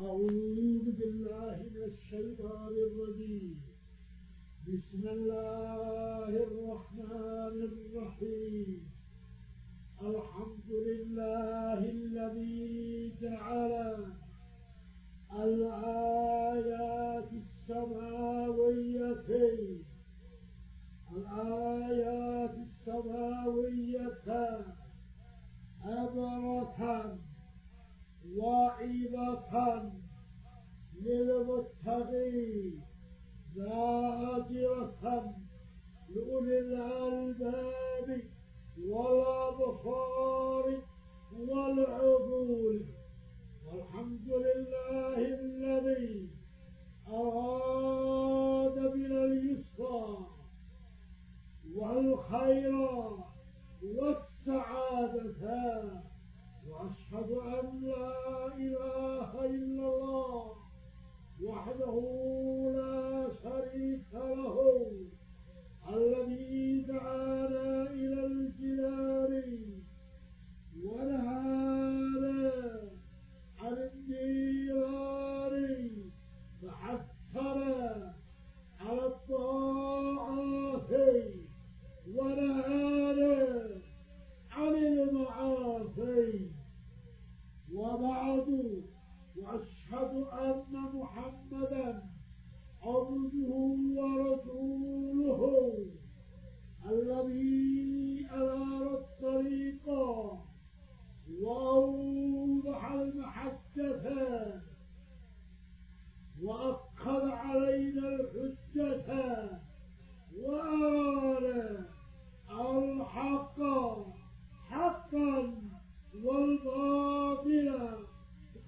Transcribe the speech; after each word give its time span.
أعوذ 0.00 0.84
بالله 0.98 1.56
من 1.74 1.82
الشيطان 1.82 2.72
الرجيم. 2.86 3.60
بسم 4.68 5.02
الله 5.08 6.28
الرحمن 6.28 7.56
الرحيم. 7.70 8.90
الحمد 10.02 10.70
لله 10.70 11.78
الذي 11.78 13.12
جعل 13.22 13.72
الآيات 15.44 17.30
السماوية 17.42 19.28
الآيات 21.16 22.54
السماوية 22.68 24.28
عبرة 25.84 27.18
وعظة 28.36 29.92
للمتقين 31.02 32.82
زاجرة 33.54 35.34
لأولي 36.08 36.58
الألباب 36.58 38.22
والأبصار 38.86 40.82
والعقول. 41.38 42.86
والحمد 43.66 44.28
لله 44.28 45.18
الذي 45.18 46.30
أراد 47.08 48.78
من 48.78 49.12
اليسرى 49.12 50.26
والخير 51.74 52.74
والسعادة. 53.82 55.48
وأشهد 56.78 57.30
أن 57.30 57.80
لا 57.82 58.46
إله 58.56 59.30
إلا 59.44 59.86
الله 59.88 60.52
وحده 61.44 61.94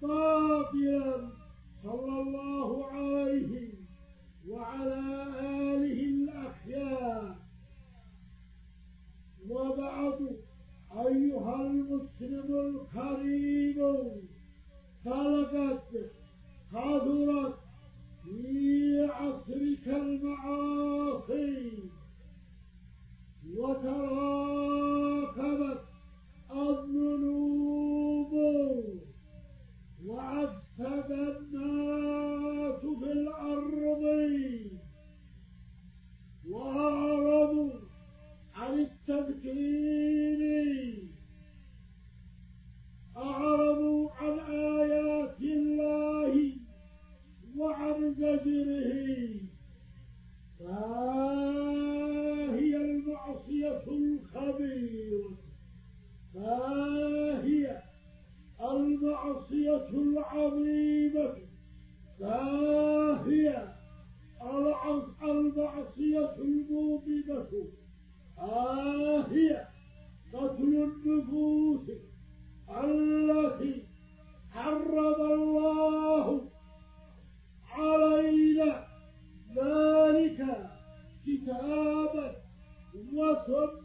باطلا 0.03 1.29
صلى 1.83 2.21
الله 2.23 2.87
عليه 2.87 3.73
وعلى 4.49 5.01
آله 5.41 5.99
الأحياء. 6.05 7.37
وبعد 9.51 10.37
أيها 11.07 11.57
المسلم 11.63 12.49
الكريم 12.67 13.79
فلقد 15.05 15.81
كثرت 16.73 17.55
في 18.25 19.09
عصرك 19.11 19.87
المعاصي 19.89 21.73
وتراكبت 23.57 25.10
الناس 31.13 32.81
في 32.81 33.13
الأرض. 33.13 34.05
وأعرضوا 36.49 37.71
عن 38.55 38.79
التذكير 38.79 39.90
Look, 83.49 83.49
look. 83.49 83.80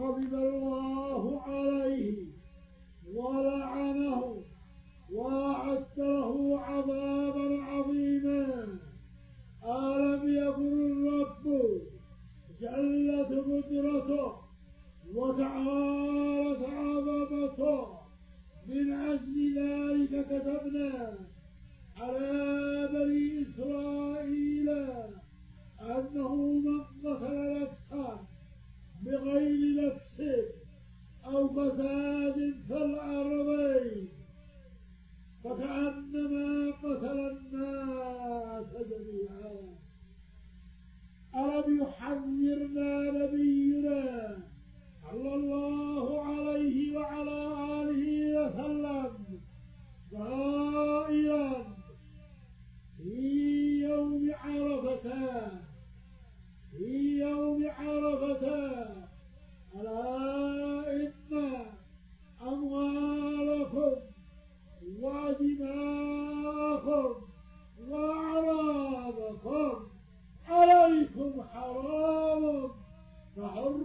I'll 0.00 0.12
be. 0.18 0.73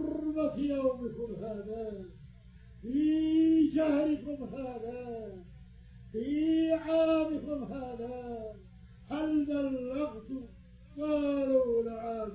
حرمة 0.00 0.56
يومكم 0.56 1.34
هذا 1.44 2.04
في 2.82 3.70
شهركم 3.74 4.44
هذا 4.44 5.32
في 6.12 6.72
عامكم 6.72 7.64
هذا 7.64 8.52
هل 9.10 9.46
بلغت 9.46 10.28
قالوا 10.98 11.82
نعم 11.82 12.30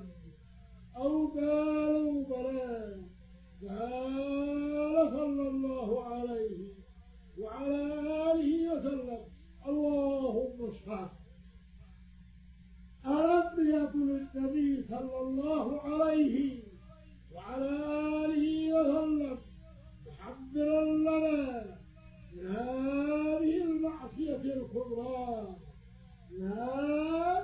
أو 0.97 1.27
قالوا 1.27 2.23
بلى؟ 2.23 2.95
قال 3.69 5.09
صلى 5.12 5.47
الله 5.50 6.06
عليه 6.06 6.73
وعلى 7.38 7.83
آله 8.31 8.73
وسلم 8.73 9.19
اللهم 9.67 10.69
اشفع 10.69 11.09
ألم 13.06 13.67
يقل 13.69 14.27
النبي 14.35 14.83
صلى 14.83 15.19
الله 15.21 15.81
عليه 15.81 16.64
وعلى 17.45 17.69
آله 18.25 18.74
وسلم. 18.74 19.38
محذرا 20.07 20.81
لنا 20.86 21.65
من 22.33 22.45
هذه 22.56 23.63
المعصية 23.63 24.36
الكبرى. 24.36 25.56
من 26.31 26.51
هذه 26.51 27.35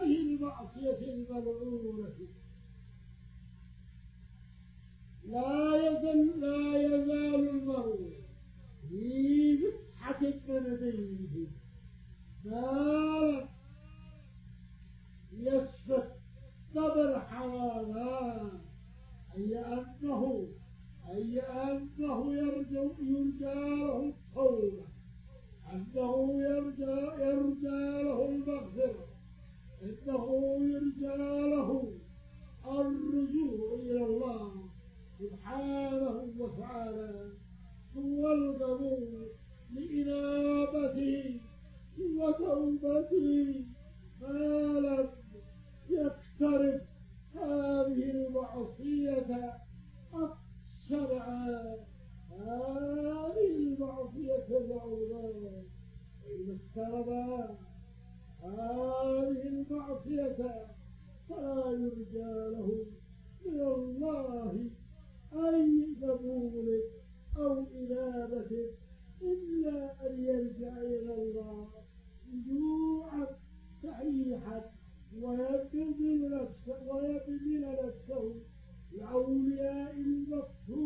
أولياء 79.13 79.95
يذكرون 79.97 80.80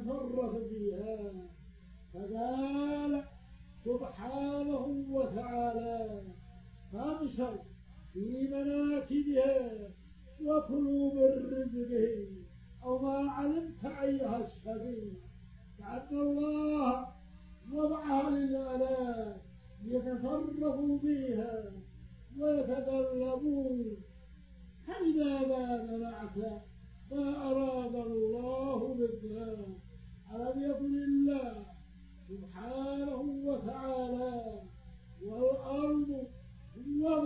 تصرف 0.00 0.56
فيها 0.68 1.32
فقال 2.14 3.24
سبحانه 3.84 4.86
وتعالى 5.10 6.22
فامشوا 6.92 7.56
في 8.12 8.48
مناكبها 8.48 9.90
وكلوا 10.40 11.14
من 11.14 11.52
رزقه 11.52 12.26
أو 12.84 12.98
ما 12.98 13.30
علمت 13.30 13.84
أيها 13.84 14.46
الشبيه 14.46 15.12
لأن 15.78 16.18
الله 16.18 17.06
وضعها 17.72 18.30
للآلاء 18.30 19.40
يتصرفوا 19.84 20.98
بها 20.98 21.72
ويتقلبون 22.38 23.96
فلماذا 24.86 25.82
منعت 25.82 26.62
ما 27.10 27.50
أراد 27.50 27.94
الله 27.94 28.94
بالذات 28.94 29.66
ألم 30.34 30.70
يكن 30.70 30.94
الله 31.02 31.66
سبحانه 32.28 33.16
وتعالى 33.46 34.62
والأرض 35.22 36.26
وما 37.02 37.23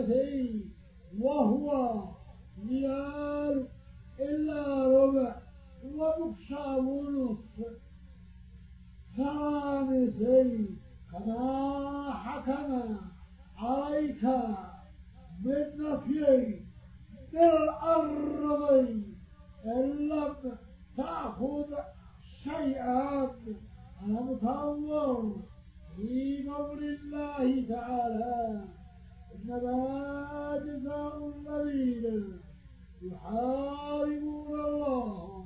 السرقة 0.00 0.64
وهو 1.20 1.68
ريال 2.68 3.68
إلا 4.20 4.86
ربع 4.86 5.36
وبكشا 5.84 6.66
ونصف. 6.76 7.80
خامسي 9.16 10.68
كما 11.12 12.12
حكم 12.12 12.96
عليك 13.56 14.24
بالنفي 15.44 16.60
بالأرض 17.32 19.02
إن 19.66 20.08
لم 20.08 20.34
تأخذ 20.96 21.74
شيئا 22.44 23.30
ألم 24.02 24.38
تنظر 24.38 25.36
في 25.96 26.48
قول 26.48 26.84
الله 26.84 27.68
تعالى. 27.68 28.64
إنما 29.34 30.58
جزاء 30.64 31.14
الذين 31.28 32.38
يحاربون 33.02 34.60
الله 34.60 35.44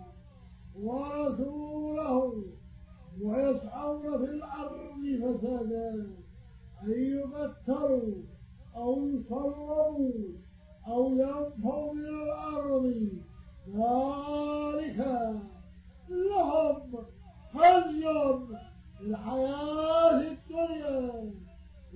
ورسوله 0.76 2.45
ويسعون 3.23 4.19
في 4.19 4.25
الأرض 4.25 5.03
فسادا 5.23 5.91
أن 6.83 6.91
يقتلوا 6.91 8.23
أو 8.76 9.09
يصلبوا 9.09 10.12
أو 10.88 11.12
ينفوا 11.12 11.93
من 11.93 12.00
الأرض. 12.00 13.09
ذلك 13.69 14.99
لهم 16.09 16.95
خزي 17.55 18.05
في 18.99 19.05
الحياة 19.07 20.21
الدنيا. 20.21 21.35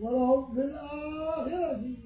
ولهم 0.00 0.54
في 0.54 0.60
الآخرة 0.60 1.96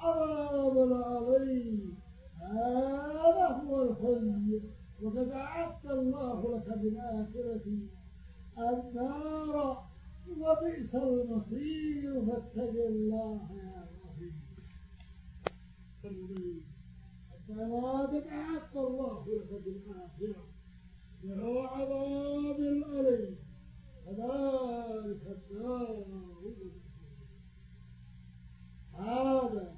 عذاب 0.00 0.92
عظيم 0.92 1.94
هذا 2.40 3.46
هو 3.46 3.82
الخزي 3.82 4.60
وقد 5.02 5.28
أعد 5.28 5.86
الله 5.86 6.56
لك 6.56 6.78
بالآخرة 6.78 7.66
النار. 8.58 9.84
وبئس 10.38 10.94
المصير. 10.94 12.24
فاتق 12.26 12.86
الله 12.86 13.40
يا 13.56 13.86
رفيق 14.04 14.34
الثواب 17.34 18.14
أعد 18.14 18.76
الله 18.76 19.24
لك 19.28 19.50
بالآخرة. 19.64 20.44
وهو 21.24 21.58
عذاب 21.62 22.58
الأليم 22.58 23.36
كذلك 24.06 25.24
الدار 25.26 26.04
هذا 28.98 29.74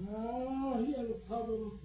ما 0.00 0.76
هي 0.78 1.00
القبرة 1.00 1.80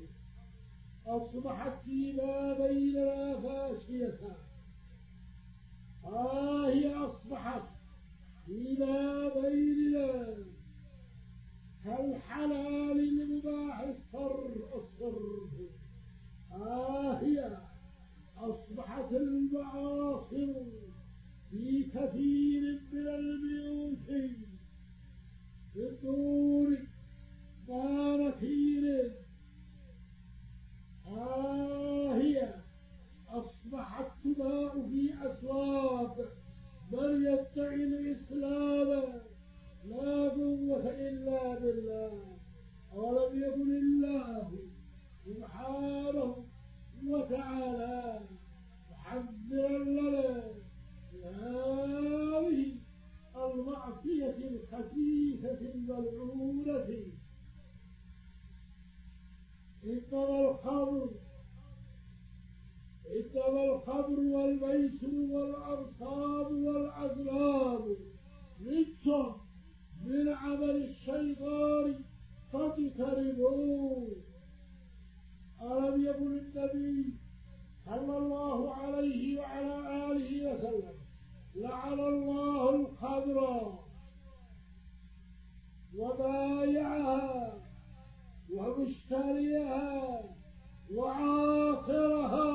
أصبحت 1.07 1.84
في 1.86 2.12
بابينا 2.12 3.41
فاشية. 3.41 4.19
ها 6.03 6.67
هي 6.67 6.96
أصبحت 6.96 7.63
في 8.46 8.75
بابيننا 8.75 10.38
كالحلال 11.84 13.00
المباح 13.00 13.79
الصر 13.79 14.46
الصر 14.75 15.19
ها 16.51 17.19
هي 17.22 17.57
أصبحت 18.38 19.12
المعاصر 19.12 20.53
في 21.51 21.84
كثير 21.84 22.81
من 22.91 23.07
البيوت 23.07 23.98
بدون 25.75 26.77
ما 27.69 28.17
نكير 28.17 29.12
ها 31.05 32.15
هي 32.15 32.53
أصبحت 33.29 34.12
تباع 34.24 34.72
في 34.72 35.13
أسواق 35.22 36.17
من 36.91 37.25
يدعي 37.25 37.84
الإسلام 37.84 39.22
لا 39.86 40.29
قوة 40.29 40.89
إلا 40.89 41.60
بالله 41.60 42.38
ولم 42.93 43.43
يكن 43.43 43.72
الله 43.72 44.50
سبحانه 45.25 46.45
وتعالى 47.08 48.22
محذرا 48.91 49.77
لنا 49.77 50.43
هذه 51.24 52.75
المعصية 53.36 54.38
الخسيسة 54.38 55.62
الملعونة 55.62 56.88
إنما 60.66 61.04
الخمر 61.04 61.10
إنما 63.16 63.64
الخمر 63.76 64.20
والميسر 64.20 65.34
والأنصاب 65.34 66.52
والأزلام 66.52 67.96
رجس 68.66 69.08
من 70.06 70.30
عمل 70.34 70.84
الشيطان 70.84 71.96
فاجتنبوه 72.54 74.08
ألم 75.62 76.06
يقل 76.06 76.40
النبي 76.40 77.14
صلى 77.86 78.18
الله 78.18 78.74
عليه 78.76 79.40
وعلى 79.40 80.06
آله 80.12 80.54
وسلم 80.54 80.94
لعن 81.56 82.00
الله 82.00 82.70
الخمر 82.76 83.74
وبايعها 85.98 87.54
ومشتريها 88.54 90.24
وعاصرها 90.95 92.46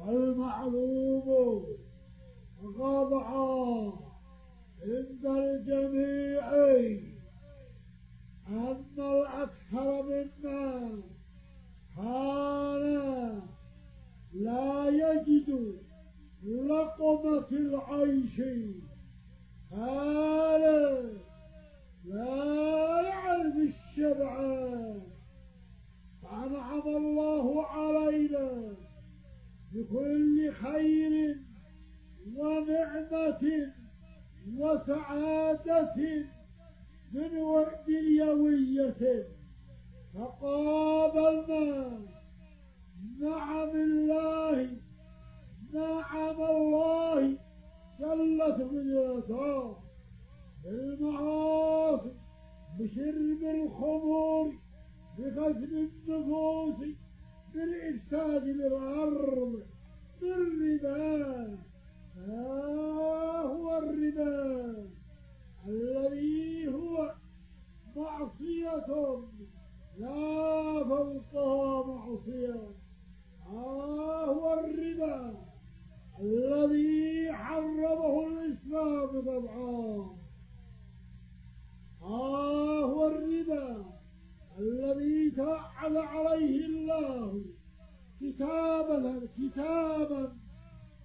والمعلوم 0.00 1.28
وقضعا 2.62 3.92
عند 4.82 5.26
الجميع 5.26 6.50
أن 8.48 8.84
الأكثر 8.98 10.02
منا 10.02 10.90
كان 11.96 13.40
لا 14.32 14.88
يجد 14.88 15.78
لقمة 16.44 17.48
العيش. 17.52 18.36
كان 19.70 20.62
لا 22.04 23.00
يعرف 23.08 23.54
الشبع 23.56 24.34
فأنعم 26.22 26.82
الله 26.96 27.66
علينا 27.66 28.74
بكل 29.74 30.52
خير 30.52 31.36
ونعمة 32.36 33.72
وسعادة 34.58 35.94
من 37.12 37.38
وعد 37.38 37.88
يوية 37.88 39.26
فقابلنا 40.14 42.00
نعم 43.20 43.70
الله. 43.70 44.68
نعم 45.72 46.40
الله. 46.40 47.36
جلت 48.00 48.60
قدرته 48.70 49.76
بالمعاصي. 50.64 52.12
بشرب 52.78 53.42
الخمور. 53.42 54.54
بقتل 55.18 55.90
النفوس. 56.08 56.99
بالإفساد 57.54 58.44
بالأرض 58.44 59.62
بالربا 60.20 61.58
ها 62.16 63.42
هو 63.42 63.78
الربا 63.78 64.86
الذي 65.68 66.68
هو 66.68 67.14
معصية. 67.96 68.86
لا 69.98 70.84
فوقها 70.84 71.86
معصية. 71.86 72.60
ها 73.46 74.24
هو 74.24 74.60
الربا 74.60 75.34
الذي 76.20 77.32
حرمه 77.32 78.26
الإسلام 78.26 79.20
طبعا 79.20 80.16
ها 82.02 82.84
هو 82.84 83.06
الربا 83.06 83.84
الذي 84.58 85.30
توعد 85.30 85.96
عليه 85.96 86.66
الله 86.66 87.42
كتابا 88.40 89.20
كتابا 89.38 90.32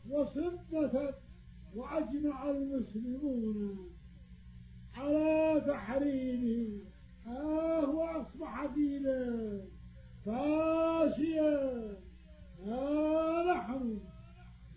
وسنة 0.10 1.14
وأجمع 1.76 2.50
المسلمون 2.50 3.90
على 4.96 5.62
تحريمه. 5.68 6.80
ها 7.26 7.80
هو 7.80 8.04
أصبح 8.04 8.66
دينا. 8.66 9.62
فاشيا. 10.26 11.98
ها 12.66 13.44
نحن 13.54 14.00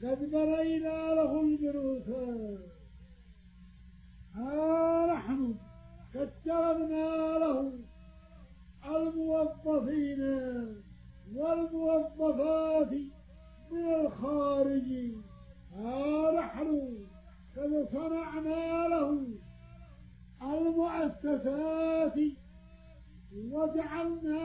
قد 0.02 0.30
برينا 0.30 1.14
له 1.14 1.40
الجنوسات 1.40 2.58
ها 4.34 5.06
نحن 5.06 5.54
قد 6.14 6.30
تركنا 6.44 7.38
له 7.38 7.72
الموظفين 8.86 10.22
والموظفات. 11.34 12.47
don't 24.08 24.24
know. 24.24 24.37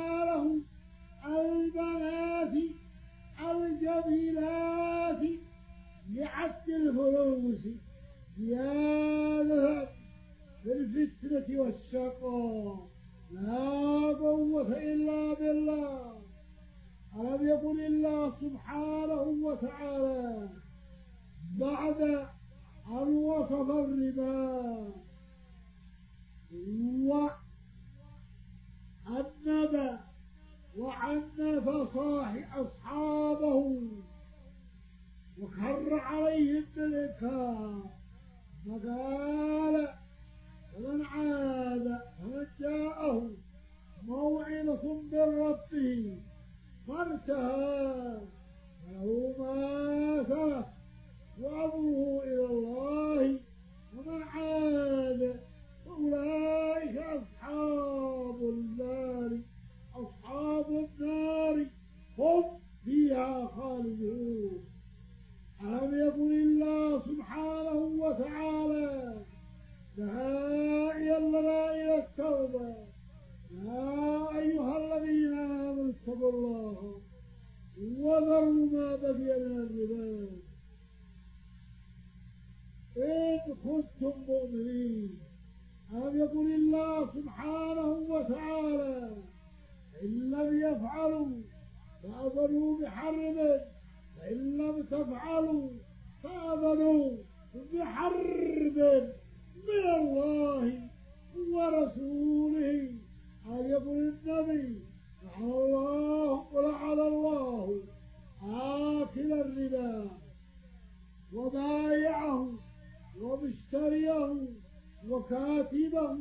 وكاتبه 115.24 116.20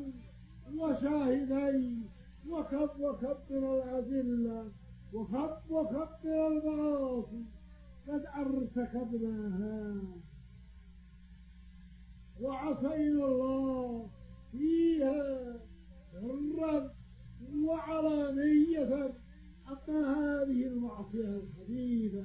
وشاهديه 0.79 2.03
وكب 2.49 2.91
وكبر 3.01 3.83
الأذلة 3.83 4.71
وكب 5.13 5.71
وكبر 5.71 6.47
المعاصي 6.47 7.45
قد 8.09 8.25
ارتكبناها 8.27 10.03
وعصينا 12.41 13.25
الله 13.27 14.11
فيها 14.53 15.57
سرا 16.13 16.91
وعلانية 17.65 19.15
أما 19.69 20.15
هذه 20.15 20.67
المعصية 20.67 21.41
الحديثة 21.43 22.25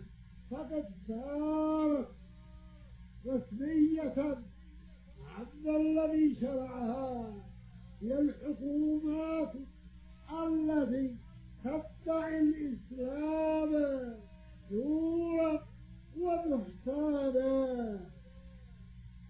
فقد 0.52 0.86
صارت 1.08 2.08
رسمية. 3.26 4.38
عند 5.38 5.68
الذي 5.68 6.36
شرعها 6.36 7.34
هي 8.02 8.20
الحكومات 8.20 9.54
التي 10.44 11.16
تدعي 11.64 12.40
الإسلام 12.40 13.72
نورا 14.72 15.68
وبهتانا 16.20 18.00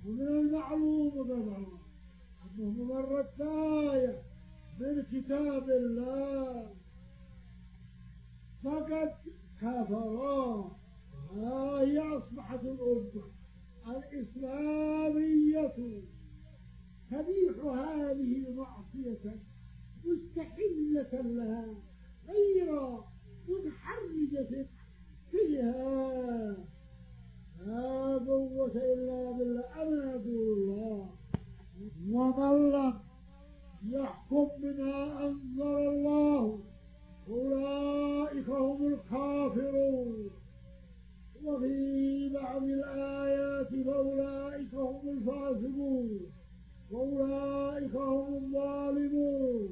ومن 0.06 0.28
المعلوم 0.28 1.24
طبعا 1.24 1.66
أنه 2.60 2.84
مرت 2.84 3.42
آية 3.42 4.22
من 4.80 5.04
كتاب 5.12 5.70
الله 5.70 6.70
فقد 8.64 9.12
كفرا 9.62 10.72
هي 11.36 12.00
أصبحت 12.00 12.60
الأمة 12.64 13.24
الإسلامية 13.88 15.68
تبيح 17.12 17.66
هذه 17.66 18.48
المعصية 18.48 19.40
مستحلة 20.06 21.22
لها 21.22 21.76
غير 22.28 23.00
منحرجة 23.48 24.68
فيها 25.32 26.58
لا 27.66 28.18
قوة 28.68 28.84
إلا 28.84 29.32
بالله 29.32 29.64
أنا 29.76 30.16
أقول 30.16 30.48
الله 30.58 31.10
ومن 32.12 32.72
لم 32.72 32.94
يحكم 33.90 34.48
بما 34.60 35.28
أنزل 35.28 35.62
الله. 35.62 36.60
أولئك 37.30 38.50
هم 38.50 38.88
الكافرون 38.88 40.30
وفي 41.44 42.30
بعض 42.34 42.64
الآيات 42.64 43.70
فأولئك 43.86 44.74
هم 44.74 45.10
الفاسقون. 45.10 46.20
وأولئك 46.92 47.96
هم 47.96 48.34
الظالمون. 48.36 49.70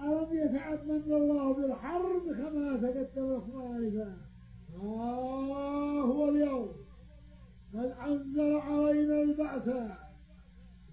ألم 0.00 0.28
يتعمد 0.32 1.12
الله 1.12 1.54
بالحرب 1.54 2.22
كما 2.32 2.76
تقدم 2.76 3.34
لكم 3.34 3.60
آنفا 3.60 4.16
ها 4.76 5.14
هو 6.00 6.28
اليوم. 6.28 6.69
قد 7.74 7.94
أنزل 8.06 8.56
علينا 8.56 9.22
البأس 9.22 9.90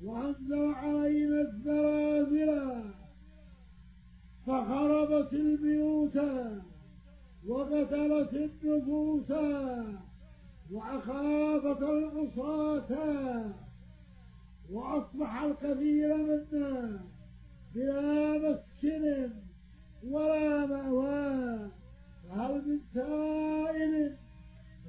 وأنزل 0.04 0.74
علينا 0.74 1.42
الزلازل 1.42 2.82
فخربت 4.48 5.34
البيوت 5.34 6.18
وقتلت 7.48 8.34
النفوس 8.34 8.88
موسى 8.88 9.84
وأخافة 10.72 11.90
العصاة 11.90 13.52
وأصبح 14.72 15.42
الكثير 15.42 16.18
منا 16.18 17.00
بلا 17.76 18.38
مسكن 18.38 19.30
ولا 20.04 20.66
مأوى. 20.66 21.70
فهل 22.30 22.68
من 22.68 22.80
سائل 22.94 24.16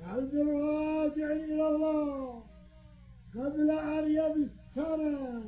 من 0.08 0.48
راجع 0.48 1.32
إلى 1.32 1.68
الله 1.68 2.42
قبل 3.34 3.70
أن 3.70 4.10
يمسنا 4.10 5.42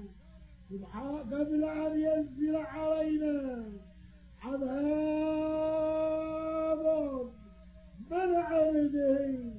قبل 1.33 1.65
أن 1.65 2.01
ينزل 2.01 2.57
علينا 2.57 3.65
عذاب 4.43 4.81
من 8.11 8.35
عبده 8.35 9.50